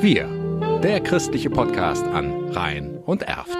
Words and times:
Wir, 0.00 0.28
der 0.82 1.00
christliche 1.00 1.50
Podcast 1.50 2.04
an 2.04 2.50
Rhein 2.50 2.96
und 2.98 3.22
Erft. 3.22 3.56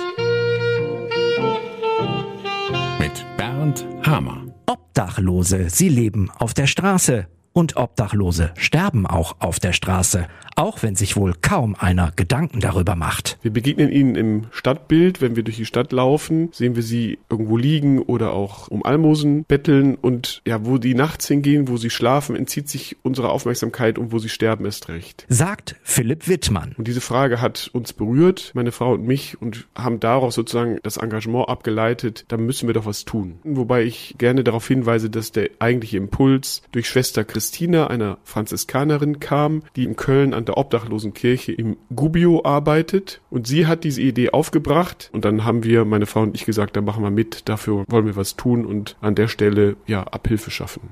Mit 2.99 3.25
Bernd 3.37 3.87
Hamer. 4.03 4.47
Obdachlose, 4.67 5.71
sie 5.71 5.89
leben 5.89 6.31
auf 6.39 6.55
der 6.55 6.67
Straße. 6.67 7.27
Und 7.53 7.77
Obdachlose 7.77 8.53
sterben 8.57 9.07
auch 9.07 9.37
auf 9.41 9.59
der 9.59 9.73
Straße, 9.73 10.29
auch 10.55 10.83
wenn 10.85 10.95
sich 10.95 11.17
wohl 11.17 11.35
kaum 11.41 11.75
einer 11.75 12.13
Gedanken 12.15 12.61
darüber 12.61 12.95
macht. 12.95 13.39
Wir 13.43 13.53
begegnen 13.53 13.91
ihnen 13.91 14.15
im 14.15 14.47
Stadtbild, 14.53 15.21
wenn 15.21 15.35
wir 15.35 15.43
durch 15.43 15.57
die 15.57 15.67
Stadt 15.67 15.91
laufen, 15.91 16.51
sehen 16.53 16.77
wir 16.77 16.85
sie 16.85 17.19
irgendwo 17.29 17.57
liegen 17.57 17.99
oder 17.99 18.33
auch 18.35 18.69
um 18.69 18.85
Almosen 18.85 19.45
betteln 19.45 19.97
und 19.97 20.43
ja, 20.47 20.65
wo 20.65 20.79
die 20.79 20.95
nachts 20.95 21.27
hingehen, 21.27 21.67
wo 21.67 21.77
sie 21.77 21.91
schlafen, 21.91 22.37
entzieht 22.37 22.69
sich 22.69 22.97
unsere 23.03 23.31
Aufmerksamkeit 23.31 23.99
und 23.99 24.13
wo 24.13 24.21
sie 24.21 24.29
sterben 24.29 24.65
erst 24.65 24.89
recht. 24.89 25.27
Sagt 25.29 25.75
Philipp 25.83 26.29
Wittmann. 26.29 26.75
Und 26.79 26.87
diese 26.87 27.01
Frage 27.01 27.41
hat 27.41 27.69
uns 27.73 27.93
berührt, 27.93 28.53
meine 28.55 28.71
Frau 28.71 28.93
und 28.93 29.05
mich, 29.05 29.43
und 29.43 29.67
haben 29.75 29.99
daraus 29.99 30.37
sozusagen 30.37 30.79
das 30.85 30.99
Engagement 30.99 31.49
abgeleitet, 31.49 32.27
da 32.29 32.37
müssen 32.37 32.69
wir 32.69 32.75
doch 32.75 32.87
was 32.87 33.05
tun. 33.05 33.41
Wobei 33.43 33.83
ich 33.83 34.15
gerne 34.19 34.45
darauf 34.45 34.69
hinweise, 34.69 35.11
dass 35.11 35.33
der 35.33 35.51
eigentliche 35.59 35.97
Impuls 35.97 36.63
durch 36.71 36.89
Schwester 36.89 37.25
Christi 37.25 37.40
Christina, 37.41 37.87
einer 37.87 38.19
Franziskanerin, 38.23 39.19
kam, 39.19 39.63
die 39.75 39.85
in 39.85 39.97
Köln 39.97 40.35
an 40.35 40.45
der 40.45 40.59
Obdachlosenkirche 40.59 41.53
im 41.53 41.79
Gubbio 41.97 42.45
arbeitet. 42.45 43.23
Und 43.31 43.47
sie 43.47 43.67
hat 43.67 43.83
diese 43.83 44.03
Idee 44.03 44.29
aufgebracht. 44.29 45.09
Und 45.15 45.25
dann 45.25 45.47
haben 45.47 45.65
wir, 45.65 45.87
meine 45.87 46.05
Frau 46.05 46.21
und 46.21 46.35
ich, 46.35 46.45
gesagt, 46.45 46.77
da 46.77 46.83
machen 46.83 47.03
wir 47.03 47.11
mit, 47.11 47.49
dafür 47.49 47.87
wollen 47.89 48.05
wir 48.05 48.15
was 48.15 48.37
tun 48.37 48.67
und 48.67 48.99
an 49.01 49.15
der 49.15 49.27
Stelle 49.27 49.79
ja 49.87 50.03
Abhilfe 50.03 50.51
schaffen. 50.51 50.91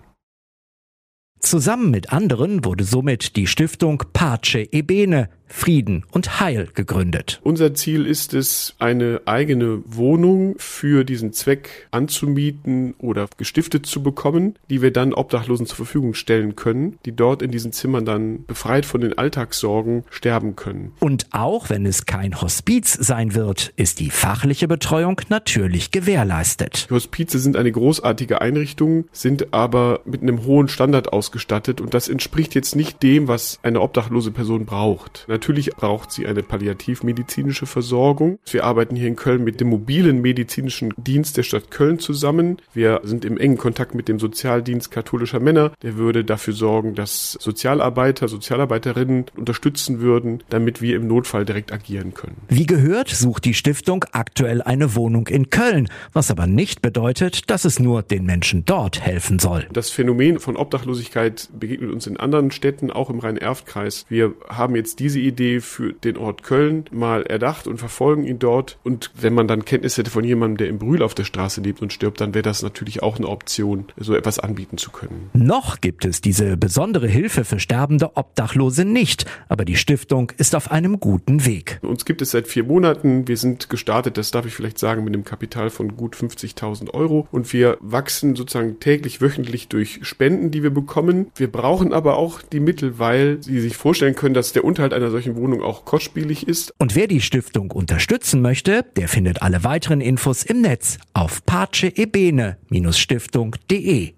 Zusammen 1.39 1.91
mit 1.91 2.15
anderen 2.15 2.65
wurde 2.65 2.85
somit 2.85 3.37
die 3.37 3.47
Stiftung 3.47 4.03
Pace 4.15 4.69
Ebene 4.73 5.29
Frieden 5.49 6.05
und 6.11 6.41
Heil 6.41 6.69
gegründet. 6.75 7.41
Unser 7.43 7.75
Ziel 7.75 8.07
ist 8.07 8.35
es, 8.35 8.75
eine 8.79 9.23
eigene 9.25 9.83
Wohnung 9.87 10.55
für 10.59 11.05
diesen 11.05 11.33
Zweck 11.33 11.89
anzumieten 11.91 12.95
oder 12.99 13.29
gestiftet 13.37 13.87
zu 13.87 14.03
bekommen, 14.03 14.57
die 14.71 14.83
wir 14.83 14.93
dann 14.93 15.13
Obdachlosen 15.13 15.67
zur 15.67 15.77
Verfügung 15.77 16.15
stellen 16.15 16.57
können, 16.57 16.99
die 17.05 17.13
dort 17.13 17.43
in 17.43 17.51
diesen 17.51 17.73
Zimmern 17.73 18.05
dann 18.05 18.45
befreit 18.47 18.87
von 18.87 19.01
den 19.01 19.17
Alltagssorgen 19.17 20.05
sterben 20.11 20.57
können. 20.57 20.93
Und 21.01 21.27
auch 21.31 21.71
wenn 21.71 21.87
es 21.87 22.07
kein 22.07 22.41
Hospiz 22.41 22.93
sein 22.93 23.35
wird, 23.35 23.73
ist 23.77 24.01
die 24.01 24.11
fachliche 24.11 24.69
Betreuung 24.69 25.21
natürlich 25.29 25.91
gewährleistet. 25.91 26.87
Die 26.91 26.95
Hospize 26.95 27.39
sind 27.39 27.57
eine 27.57 27.73
großartige 27.73 28.41
Einrichtung, 28.41 29.07
sind 29.13 29.53
aber 29.53 30.01
mit 30.05 30.23
einem 30.23 30.45
hohen 30.45 30.69
Standard 30.69 31.13
ausgestattet 31.13 31.81
und 31.81 31.95
das 31.95 32.09
entspricht 32.09 32.55
jetzt 32.55 32.77
nicht 32.77 33.03
dem, 33.03 33.29
was 33.29 33.59
eine 33.63 33.81
obdachlose 33.81 34.31
Person 34.31 34.67
braucht. 34.67 35.25
Natürlich 35.39 35.71
braucht 35.71 36.11
sie 36.11 36.27
eine 36.27 36.43
palliativmedizinische 36.43 37.67
Versorgung. 37.67 38.41
Wir 38.51 38.65
arbeiten 38.65 38.97
hier 38.97 39.07
in 39.07 39.15
Köln 39.15 39.45
mit 39.45 39.61
dem 39.61 39.69
mobilen 39.69 40.21
medizinischen 40.21 40.93
Dienst 40.97 41.37
der 41.37 41.45
Stadt 41.45 41.71
Köln 41.71 42.01
zusammen. 42.01 42.57
Wir 42.75 43.03
sind 43.05 43.25
im 43.25 43.39
engen 43.39 43.57
Kontakt 43.57 43.95
mit 43.95 44.09
dem 44.09 44.19
Sozialdienst 44.19 44.91
katholischer 44.91 45.39
Männer. 45.39 45.71
Der 45.83 45.97
würde 45.97 46.25
dafür 46.25 46.55
sorgen, 46.55 46.97
dass 46.97 47.39
Sozialarbeiter, 47.41 48.27
Sozialarbeiterinnen 48.27 49.27
unterstützen 49.37 50.01
würden, 50.01 50.43
damit 50.49 50.83
wir 50.83 50.97
im 50.97 51.07
Notfall 51.07 51.45
direkt 51.45 51.71
agieren 51.71 52.15
können. 52.15 52.39
Wie 52.49 52.67
gehört, 52.67 53.09
sucht 53.09 53.45
die 53.45 53.55
Stiftung 53.55 54.07
aktuell 54.11 54.61
eine 54.61 54.97
Wohnung 54.97 55.29
in 55.29 55.51
Köln, 55.51 55.89
was 56.13 56.33
aber 56.33 56.49
nicht 56.49 56.83
bedeutet, 56.83 57.49
dass 57.49 57.65
es 57.65 57.79
nur 57.79 58.03
den 58.03 58.25
Menschen 58.25 58.65
dort 58.65 59.01
helfen 59.01 59.39
soll. 59.39 59.69
Das 59.73 59.91
Phänomen 59.91 60.41
von 60.41 60.57
Obdachlosigkeit 60.57 61.49
begegnet 61.57 61.93
uns 61.93 62.09
in 62.09 62.17
anderen 62.17 62.51
Städten, 62.51 62.91
auch 62.91 63.09
im 63.09 63.21
Rhein-Erft-Kreis. 63.21 64.05
Wir 64.09 64.35
haben 64.49 64.75
jetzt 64.75 64.99
diese 64.99 65.28
Idee 65.29 65.61
für 65.61 65.93
den 65.93 66.17
Ort 66.17 66.43
Köln 66.43 66.85
mal 66.91 67.23
erdacht 67.23 67.67
und 67.67 67.79
verfolgen 67.79 68.25
ihn 68.25 68.39
dort. 68.39 68.79
Und 68.85 69.11
wenn 69.21 69.35
man 69.35 69.49
dann 69.49 69.65
Kenntnis 69.65 69.97
hätte 69.97 70.11
von 70.11 70.25
jemandem, 70.25 70.59
der 70.59 70.69
im 70.69 70.79
Brühl 70.79 71.03
auf 71.03 71.15
der 71.15 71.25
Straße 71.25 71.61
lebt 71.61 71.83
und 71.83 71.93
stirbt, 71.93 72.21
dann 72.21 72.35
wäre 72.35 72.43
das 72.43 72.63
natürlich 72.63 73.03
auch 73.03 73.17
eine 73.17 73.29
Option, 73.29 73.87
so 73.97 74.15
etwas 74.15 74.39
anbieten 74.39 74.79
zu 74.79 74.91
können. 74.91 75.31
Noch 75.33 75.81
gibt 75.81 76.05
es 76.05 76.21
diese 76.21 76.57
besondere 76.57 77.07
Hilfe 77.07 77.45
für 77.45 77.61
sterbende 77.61 78.17
Obdachlose 78.17 78.85
nicht, 78.85 79.27
aber 79.49 79.65
die 79.65 79.77
Stiftung 79.77 80.33
ist 80.37 80.55
auf 80.55 80.71
einem 80.71 81.01
guten 81.01 81.45
Weg. 81.45 81.79
Uns 81.83 82.05
gibt 82.05 82.23
es 82.23 82.31
seit 82.31 82.49
vier 82.49 82.65
Monaten. 82.65 83.29
Wir 83.29 83.37
sind 83.37 83.71
gestartet, 83.71 84.17
das 84.17 84.31
darf 84.31 84.47
ich 84.47 84.55
vielleicht 84.55 84.79
sagen, 84.79 85.05
mit 85.05 85.15
einem 85.15 85.25
Kapital 85.25 85.71
von 85.71 85.97
gut 85.97 86.17
50.000 86.17 86.95
Euro 86.95 87.29
und 87.31 87.53
wir 87.53 87.79
wachsen 87.81 88.35
sozusagen 88.37 88.81
täglich, 88.81 89.21
wöchentlich 89.21 89.69
durch 89.69 90.01
Spenden, 90.03 90.51
die 90.51 90.63
wir 90.63 90.71
bekommen. 90.71 91.31
Wir 91.37 91.51
brauchen 91.51 91.93
aber 91.93 92.17
auch 92.17 92.43
die 92.43 92.61
Mittel, 92.61 92.99
weil 92.99 93.43
Sie 93.43 93.61
sich 93.61 93.77
vorstellen 93.77 94.15
können, 94.15 94.35
dass 94.35 94.53
der 94.53 94.65
Unterhalt 94.65 94.93
einer 94.93 95.11
solchen 95.19 95.37
Wohnung 95.37 95.63
auch 95.63 95.85
kostspielig 95.85 96.47
ist. 96.47 96.73
Und 96.79 96.95
wer 96.95 97.09
die 97.09 97.21
Stiftung 97.21 97.73
unterstützen 97.73 98.41
möchte, 98.41 98.85
der 98.97 99.09
findet 99.09 99.43
alle 99.43 99.65
weiteren 99.65 100.01
Infos 100.01 100.45
im 100.45 100.61
Netz 100.61 100.99
auf 101.13 101.45
paceebene-stiftung.de. 101.45 104.13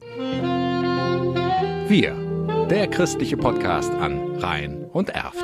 Wir, 1.88 2.66
der 2.70 2.86
christliche 2.88 3.38
Podcast 3.38 3.94
an 3.94 4.36
Rhein 4.36 4.84
und 4.92 5.08
Erft. 5.08 5.42